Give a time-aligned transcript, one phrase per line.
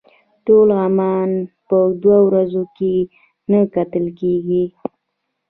[0.45, 1.29] ټول عمان
[1.67, 2.93] په دوه ورځو کې
[3.51, 4.63] نه کتل کېږي.